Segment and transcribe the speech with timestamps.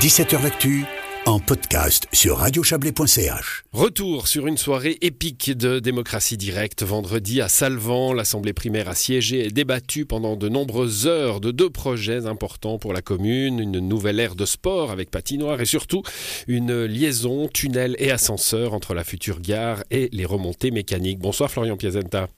[0.00, 0.86] 17h L'actu
[1.26, 3.64] en podcast sur radiochablais.ch.
[3.74, 6.82] Retour sur une soirée épique de démocratie directe.
[6.82, 11.68] Vendredi à Salvan, l'Assemblée primaire a siégé et débattu pendant de nombreuses heures de deux
[11.68, 13.60] projets importants pour la commune.
[13.60, 16.02] Une nouvelle aire de sport avec patinoire et surtout
[16.48, 21.18] une liaison, tunnel et ascenseur entre la future gare et les remontées mécaniques.
[21.18, 22.28] Bonsoir Florian Piazenta.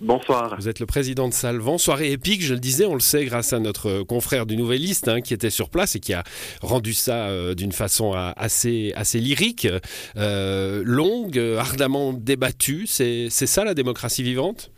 [0.00, 0.56] Bonsoir.
[0.58, 1.76] Vous êtes le président de Salvan.
[1.76, 5.20] Soirée épique, je le disais, on le sait grâce à notre confrère du Nouvelliste hein,
[5.20, 6.24] qui était sur place et qui a
[6.62, 9.68] rendu ça euh, d'une façon assez, assez lyrique,
[10.16, 12.86] euh, longue, ardemment débattue.
[12.86, 14.70] C'est ça la démocratie vivante?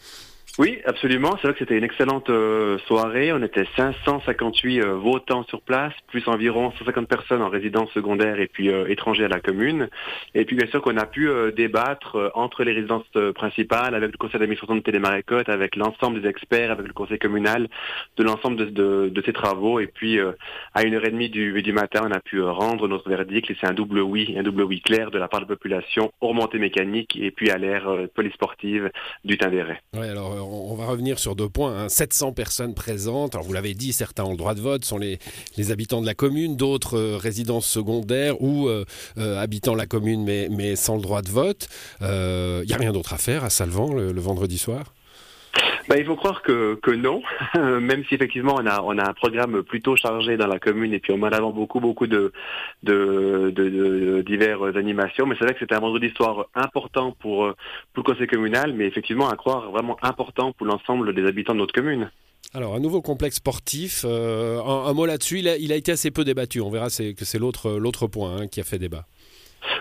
[0.58, 1.30] Oui, absolument.
[1.36, 3.32] C'est vrai que c'était une excellente euh, soirée.
[3.32, 8.48] On était 558 euh, votants sur place, plus environ 150 personnes en résidence secondaire et
[8.48, 9.88] puis euh, étrangers à la commune.
[10.34, 14.40] Et puis bien sûr qu'on a pu débattre entre les résidences principales, avec le conseil
[14.40, 17.68] d'administration de Télémarécotte, avec l'ensemble des experts, avec le conseil communal,
[18.18, 19.80] de l'ensemble de, de, ces travaux.
[19.80, 20.18] Et puis
[20.74, 23.50] à une heure et demie du, du matin, on a pu rendre notre verdict.
[23.50, 26.12] Et c'est un double oui, un double oui clair de la part de la population
[26.20, 28.90] aux remontées mécaniques et puis à l'ère polysportive
[29.24, 29.80] du Tindéret.
[30.42, 31.88] On va revenir sur deux points.
[31.88, 32.32] 700 hein.
[32.32, 33.34] personnes présentes.
[33.34, 35.18] Alors vous l'avez dit, certains ont le droit de vote, sont les,
[35.70, 38.84] habitants de la commune, d'autres euh, résidences secondaires ou euh,
[39.18, 41.68] euh, habitants la commune mais, sans le droit de vote.
[42.00, 42.06] Il
[42.66, 44.92] n'y a rien d'autre à faire à Salvan le vendredi soir?
[45.88, 47.22] Bah, il faut croire que, non,
[47.80, 50.98] même si effectivement on a, on a un programme plutôt chargé dans la commune et
[50.98, 52.32] puis on met en avant beaucoup, beaucoup de,
[52.82, 55.26] de, de, de divers animations.
[55.26, 57.52] Mais c'est vrai que c'était un vendredi soir important pour,
[57.92, 61.58] pour le conseil communal, mais effectivement à croire vraiment important pour l'ensemble des habitants de
[61.58, 62.10] notre commune.
[62.54, 66.60] Alors, un nouveau complexe sportif, euh, un, mot là-dessus, il a, été assez peu débattu.
[66.60, 69.06] On verra que c'est l'autre point hein, qui a fait débat.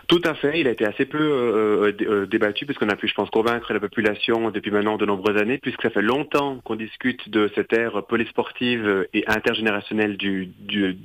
[0.08, 0.60] Tout à fait.
[0.60, 3.74] Il a été assez peu euh, euh, euh, débattu puisqu'on a pu, je pense, convaincre
[3.74, 7.72] la population depuis maintenant de nombreuses années, puisque ça fait longtemps qu'on discute de cette
[7.74, 10.98] ère polysportive et intergénérationnelle du, du,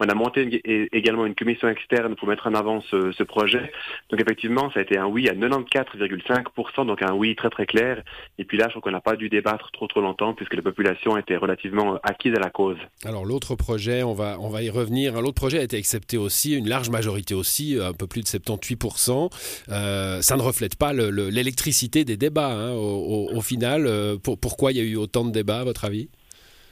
[0.00, 3.72] On a monté également une commission externe pour mettre en avant ce, ce, projet.
[4.10, 8.02] Donc effectivement, ça a été un oui à 94,5%, donc un oui très très clair.
[8.38, 10.62] Et puis là, je crois qu'on n'a pas dû débattre trop trop longtemps puisque la
[10.62, 12.78] population était relativement acquise à la cause.
[13.04, 15.20] Alors l'autre projet, on va, on va y revenir.
[15.20, 17.45] L'autre projet a été accepté aussi, une large majorité aussi,
[17.76, 19.30] euh, un peu plus de 78%.
[19.68, 23.86] Euh, ça ne reflète pas l'électricité des débats hein, au, final.
[23.86, 26.08] Euh, pourquoi il y a eu autant de débats, à votre avis?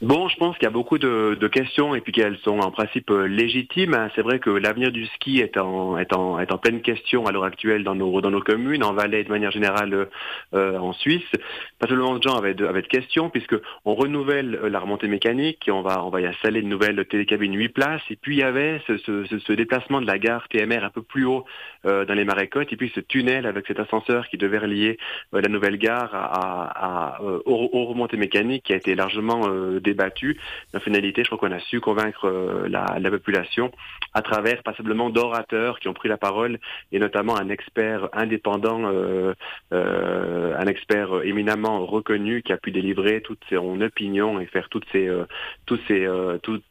[0.01, 2.69] Bon, je pense qu'il y a beaucoup de, de, questions et puis qu'elles sont en
[2.69, 3.93] principe euh, légitimes.
[3.93, 4.09] Hein.
[4.13, 7.31] C'est vrai que l'avenir du ski est en, est en, est en pleine question à
[7.31, 10.09] l'heure actuelle dans nos, dans nos communes, en Valais de manière générale
[10.53, 11.23] euh, en Suisse.
[11.79, 13.55] Pas seulement de gens avaient de, questions puisque
[13.85, 17.05] on renouvelle euh, la remontée mécanique et on va, on va y installer une nouvelle
[17.05, 18.01] télécabine 8 places.
[18.09, 21.03] Et puis il y avait ce, ce, ce déplacement de la gare TMR un peu
[21.03, 21.45] plus haut
[21.85, 24.97] euh, dans les marécottes et puis ce tunnel avec cet ascenseur qui devait relier
[25.31, 29.47] la nouvelle gare à, à, aux, aux, remontées mécaniques qui a été largement
[29.85, 30.37] débattu.
[30.73, 33.71] La finalité, je crois qu'on a su convaincre euh, la, la, population
[34.13, 36.59] à travers passablement d'orateurs qui ont pris la parole
[36.91, 39.33] et notamment un expert indépendant, euh,
[39.71, 44.85] euh, un expert éminemment reconnu qui a pu délivrer toute son opinion et faire toutes
[44.91, 45.25] ces, euh,
[45.65, 46.61] tous ces, euh, tout,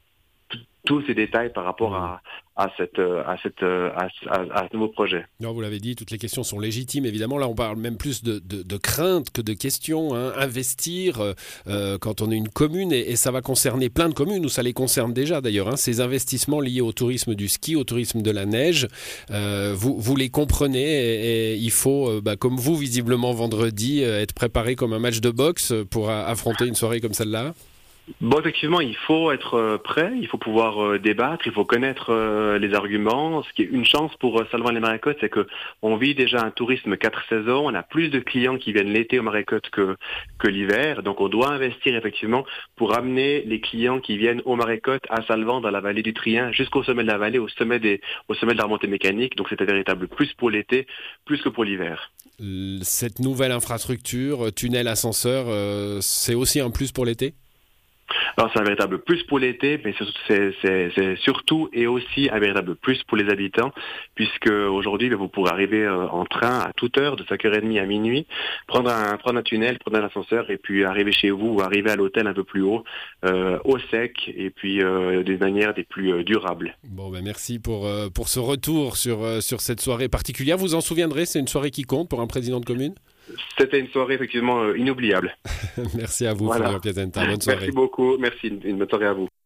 [0.85, 2.21] tous ces détails par rapport à,
[2.57, 5.27] à, cette, à, cette, à, à, ce nouveau projet.
[5.41, 7.05] Non, vous l'avez dit, toutes les questions sont légitimes.
[7.05, 10.15] Évidemment, là, on parle même plus de, de, crainte que de questions.
[10.15, 10.33] Hein.
[10.37, 11.33] Investir euh,
[11.67, 14.63] euh, quand on est une commune, et, ça va concerner plein de communes, ou ça
[14.63, 18.31] les concerne déjà d'ailleurs, hein, ces investissements liés au tourisme du ski, au tourisme de
[18.31, 18.89] la neige,
[19.31, 24.21] euh, vous, vous les comprenez et, il faut, euh, bah, comme vous, visiblement vendredi, euh,
[24.21, 27.55] être préparé comme un match de boxe pour affronter une soirée comme celle-là?
[28.21, 32.11] Bon, effectivement, il faut être euh, prêt, il faut pouvoir euh, débattre, il faut connaître
[32.11, 33.43] euh, les arguments.
[33.43, 35.47] Ce qui est une chance pour Salvan les Marécottes, c'est que
[35.81, 37.67] on vit déjà un tourisme quatre saisons.
[37.67, 39.97] On a plus de clients qui viennent l'été aux Marécottes que
[40.39, 42.45] que l'hiver, donc on doit investir effectivement
[42.77, 46.53] pour amener les clients qui viennent aux Marécottes à Salvan dans la vallée du Trien
[46.53, 49.35] jusqu'au sommet de la vallée, au sommet des au sommet de la remontée mécanique.
[49.37, 50.87] Donc c'est un véritable plus pour l'été,
[51.25, 52.13] plus que pour l'hiver.
[52.83, 55.47] Cette nouvelle infrastructure, tunnel, ascenseur,
[56.03, 57.35] c'est aussi un plus pour l'été?
[58.37, 59.95] Alors c'est un véritable plus pour l'été, mais
[60.29, 63.73] c'est surtout et aussi un véritable plus pour les habitants,
[64.15, 68.27] puisque aujourd'hui vous pourrez arriver euh, en train à toute heure, de 5h30 à minuit,
[68.67, 71.91] prendre un, prendre un tunnel, prendre un ascenseur et puis arriver chez vous ou arriver
[71.91, 72.85] à l'hôtel un peu plus haut,
[73.25, 76.77] euh, au sec et puis euh, des manières des plus euh, durables.
[76.85, 80.57] Bon ben merci pour, pour ce retour sur, sur cette soirée particulière.
[80.57, 82.95] Vous en souviendrez, c'est une soirée qui compte pour un président de commune?
[83.59, 85.37] C'était une soirée effectivement euh, inoubliable.
[85.95, 86.65] merci à vous, voilà.
[86.65, 87.27] Florian Piazenta.
[87.27, 87.59] Bonne soirée.
[87.61, 88.19] Merci beaucoup.
[88.19, 88.49] Merci.
[88.65, 89.29] Une bonne soirée à vous.